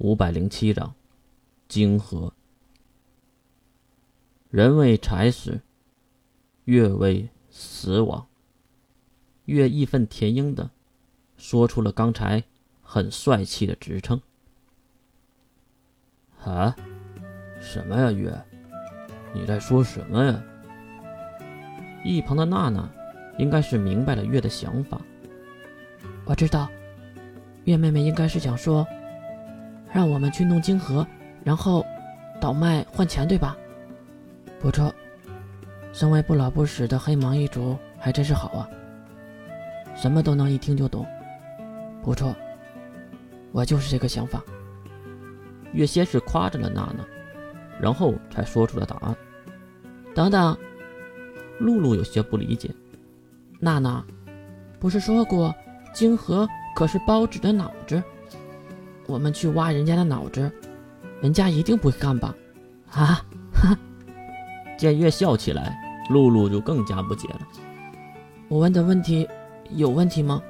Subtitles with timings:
[0.00, 0.94] 五百零七章，
[1.68, 2.32] 泾河。
[4.48, 5.60] 人为财死，
[6.64, 8.26] 月为死亡。
[9.44, 10.70] 月义愤填膺的
[11.36, 12.42] 说出了刚才
[12.80, 14.18] 很帅气的职称。
[16.42, 16.74] 啊？
[17.60, 18.42] 什么呀，月？
[19.34, 20.42] 你在说什么呀？
[22.06, 22.90] 一旁的娜娜
[23.36, 24.98] 应该是明白了月的想法。
[26.24, 26.70] 我知道，
[27.64, 28.86] 月妹妹应该是想说。
[29.92, 31.06] 让我们去弄晶核，
[31.44, 31.84] 然后
[32.40, 33.56] 倒卖换钱，对吧？
[34.58, 34.92] 不错，
[35.92, 38.68] 身为不老不死的黑芒一族还真是好啊，
[39.96, 41.06] 什么都能一听就懂。
[42.02, 42.34] 不错，
[43.52, 44.42] 我就是这个想法。
[45.72, 47.04] 月先是夸着了娜娜，
[47.80, 49.16] 然后才说出了答案。
[50.14, 50.56] 等等，
[51.58, 52.70] 露露有些不理解，
[53.58, 54.04] 娜娜，
[54.78, 55.54] 不是说过
[55.92, 58.02] 晶核可是包子的脑子？
[59.10, 60.50] 我们去挖人家的脑子，
[61.20, 62.32] 人家一定不会干吧？
[62.92, 63.20] 啊
[63.52, 63.76] 哈！
[64.78, 65.76] 见月笑起来，
[66.08, 67.40] 露露就更加不解了。
[68.48, 69.28] 我问的问题
[69.70, 70.40] 有问题吗？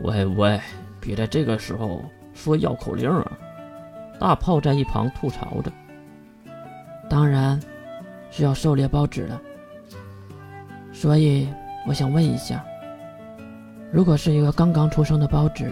[0.00, 0.60] 喂喂，
[1.00, 3.32] 别在这个时候说绕口令啊！
[4.18, 5.72] 大炮在一旁吐槽着。
[7.08, 7.60] 当然
[8.30, 9.40] 是要狩猎报纸了。
[10.92, 11.48] 所以
[11.86, 12.64] 我想问一下，
[13.92, 15.70] 如果是一个刚刚出生的报纸？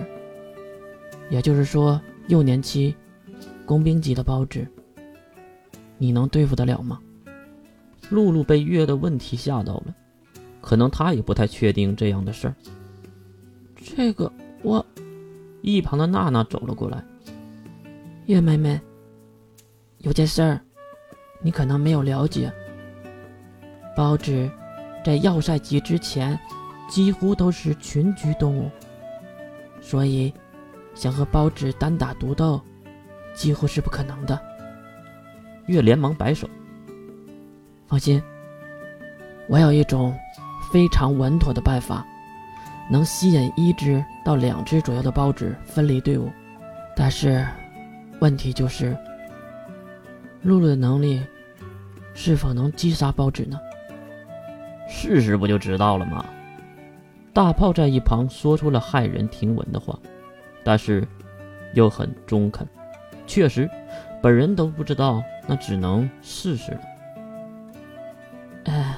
[1.30, 2.94] 也就是说，幼年期，
[3.64, 4.66] 工兵级的包纸，
[5.96, 7.00] 你能对付得了吗？
[8.10, 9.94] 露露被月的问题吓到了，
[10.60, 12.54] 可能她也不太确定这样的事儿。
[13.76, 14.30] 这个
[14.62, 14.84] 我，
[15.62, 17.04] 一旁的娜娜走了过来。
[18.26, 18.80] 月妹妹，
[19.98, 20.60] 有件事儿，
[21.40, 22.52] 你可能没有了解。
[23.96, 24.50] 包纸
[25.04, 26.36] 在要塞级之前，
[26.88, 28.68] 几乎都是群居动物，
[29.80, 30.34] 所以。
[30.94, 32.60] 想和包纸单打独斗，
[33.34, 34.38] 几乎是不可能的。
[35.66, 36.48] 月连忙摆手
[37.86, 38.22] ：“放心，
[39.48, 40.14] 我有一种
[40.72, 42.04] 非常稳妥的办法，
[42.90, 46.30] 能吸引一只到两只左右的包纸分离队伍。
[46.96, 47.46] 但是，
[48.20, 48.96] 问题就是，
[50.42, 51.22] 露露的能力
[52.14, 53.58] 是否能击杀包纸呢？
[54.88, 56.24] 试试不就知道了吗？”
[57.32, 59.96] 大炮在一旁说出了骇人听闻的话。
[60.64, 61.06] 但是，
[61.74, 62.66] 又很中肯。
[63.26, 63.68] 确实，
[64.22, 66.80] 本人都不知道，那只能试试了。
[68.64, 68.96] 哎，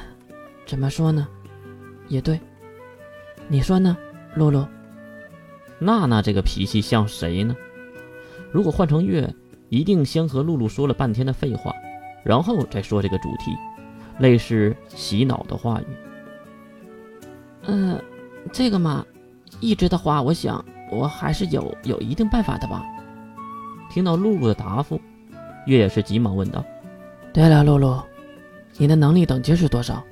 [0.67, 1.27] 怎么说呢？
[2.09, 2.41] 也对。
[3.49, 3.97] 你说呢，
[4.35, 4.67] 露露？
[5.79, 7.55] 娜娜这个脾气像谁呢？
[8.51, 9.35] 如果换成月，
[9.69, 11.73] 一定先和露露说了半天的废话，
[12.25, 13.51] 然后再说这个主题，
[14.19, 15.87] 类似洗脑的话语。
[17.65, 18.01] 呃，
[18.53, 19.05] 这个嘛，
[19.61, 20.65] 一直的话，我想。
[20.93, 22.85] 我还是有有一定办法的吧。
[23.91, 25.01] 听到露露的答复，
[25.67, 26.63] 月也是急忙问道
[27.33, 28.01] ：“对了，露露，
[28.77, 30.05] 你的能力等级是多少？”“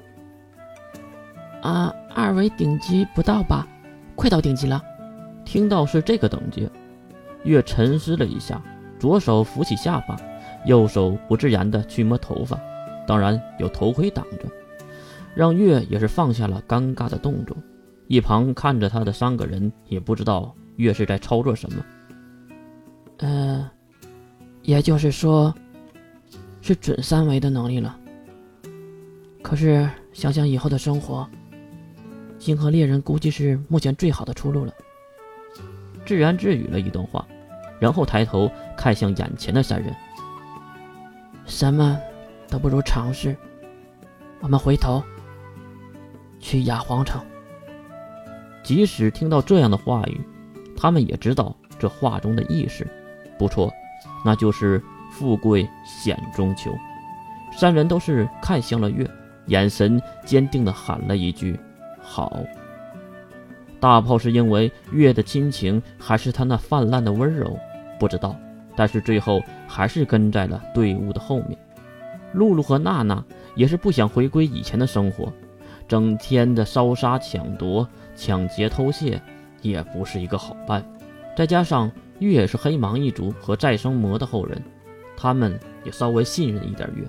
[1.63, 3.67] 啊，二维顶级不到吧？
[4.17, 4.83] 快到顶级了。”
[5.45, 6.69] 听到是这个等级，
[7.43, 8.63] 月沉思了一下，
[8.99, 10.17] 左手扶起下巴，
[10.65, 12.59] 右手不自然的去摸头发，
[13.07, 14.47] 当然有头盔挡着，
[15.35, 17.57] 让月也是放下了尴尬的动作。
[18.07, 20.55] 一旁看着他的三个人也不知道。
[20.81, 21.85] 月是在操作什么？
[23.19, 23.71] 呃，
[24.63, 25.55] 也就是说，
[26.61, 27.97] 是准三维的能力了。
[29.43, 31.29] 可是想想以后的生活，
[32.39, 34.75] 星河猎人估计是目前最好的出路了。
[36.07, 37.27] 自言自语了一段话，
[37.79, 39.95] 然后抬头看向眼前的三人。
[41.47, 41.99] 什么
[42.49, 43.37] 都不如尝试。
[44.41, 45.03] 我们回头
[46.39, 47.21] 去雅皇城。
[48.63, 50.21] 即使听到这样的话语。
[50.81, 52.87] 他们也知道这话中的意思，
[53.39, 53.71] 不错，
[54.25, 54.83] 那就是
[55.13, 56.75] 富贵险中求。
[57.53, 59.07] 三人都是看向了月，
[59.47, 61.59] 眼神坚定地喊了一句
[62.01, 62.41] ：“好。”
[63.79, 67.59] 大炮是因为月的亲情，还是他那泛滥的温柔，
[67.99, 68.35] 不知道，
[68.75, 71.59] 但是最后还是跟在了队伍的后面。
[72.33, 73.23] 露露和娜娜
[73.55, 75.33] 也是不想回归以前的生活，
[75.89, 79.21] 整天的烧杀抢夺、抢劫偷窃。
[79.63, 80.85] 也不是一个好办，
[81.37, 84.63] 再加上月是黑芒一族和再生魔的后人，
[85.17, 87.05] 他们也稍微信任一点月，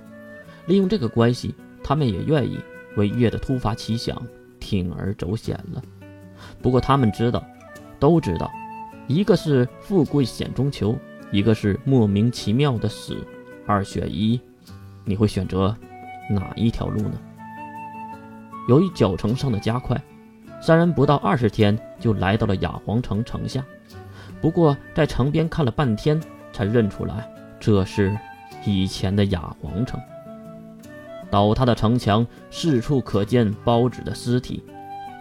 [0.66, 2.60] 利用这个关系，他们也愿意
[2.96, 4.22] 为月的突发奇想
[4.60, 5.82] 铤而走险了。
[6.62, 7.44] 不过他们知道，
[8.00, 8.52] 都知道，
[9.08, 10.98] 一个是富贵险中求，
[11.32, 13.18] 一个是莫名其妙的死，
[13.66, 14.40] 二选一，
[15.06, 15.76] 你会选择
[16.30, 17.20] 哪一条路呢？
[18.70, 20.02] 由于脚程上的加快。
[20.64, 23.64] 三人不到二十天就来到了雅皇城城下，
[24.42, 26.20] 不过在城边看了半天，
[26.52, 27.26] 才认出来
[27.60, 28.14] 这是
[28.66, 29.98] 以前的雅皇城。
[31.30, 34.62] 倒塌的城墙四处可见包纸的尸体，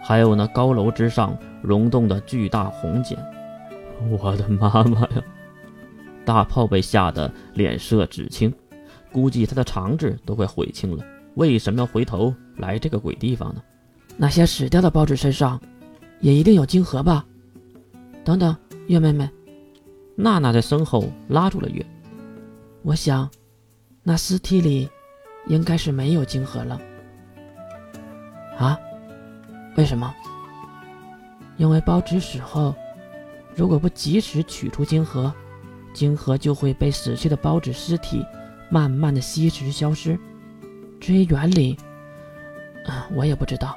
[0.03, 3.17] 还有那高楼之上溶洞的巨大红茧。
[4.09, 5.23] 我的妈妈呀！
[6.25, 8.53] 大炮被吓得脸色紫青，
[9.11, 11.03] 估计他的肠子都快悔青了。
[11.35, 13.61] 为什么要回头来这个鬼地方呢？
[14.17, 15.59] 那些死掉的包纸身上，
[16.21, 17.25] 也一定有金盒吧？
[18.23, 18.55] 等等，
[18.87, 19.29] 月妹妹，
[20.15, 21.85] 娜娜在身后拉住了月。
[22.83, 23.29] 我想，
[24.03, 24.89] 那尸体里
[25.47, 26.79] 应该是没有金盒了。
[28.57, 28.77] 啊？
[29.75, 30.13] 为什么？
[31.57, 32.75] 因为包纸死后，
[33.55, 35.33] 如果不及时取出金盒，
[35.93, 38.23] 金盒就会被死去的包纸尸体
[38.69, 40.19] 慢慢的吸食消失。
[40.99, 41.75] 至于原理，
[42.85, 43.75] 啊，我也不知道。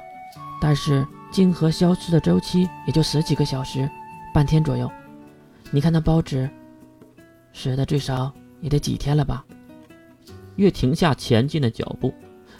[0.61, 3.89] 但是晶核消失的周期也就十几个小时，
[4.33, 4.89] 半天左右。
[5.69, 6.49] 你看那包纸，
[7.51, 9.43] 死的最少也得几天了吧？
[10.55, 12.13] 月停下前进的脚步，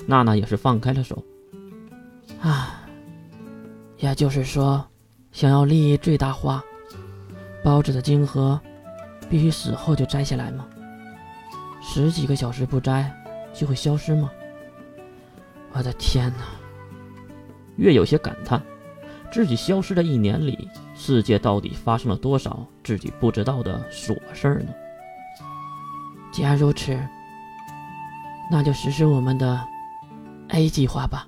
[0.06, 1.24] 娜娜也是放开了手。
[2.42, 2.86] 啊，
[4.00, 4.86] 也就是说，
[5.32, 6.62] 想要利益最大化，
[7.64, 8.60] 包纸的晶核
[9.30, 10.68] 必须死后就摘下来吗？
[11.82, 13.10] 十几个小时不摘
[13.54, 14.30] 就会消失吗？
[15.72, 16.44] 我的天哪！
[17.78, 18.62] 越有些感叹，
[19.32, 24.74] 自己消失的一年里，世界到底发生了多少自己不知道的琐事儿呢？
[26.32, 26.98] 既然如此，
[28.52, 29.60] 那就实施我们的
[30.50, 31.28] A 计划吧。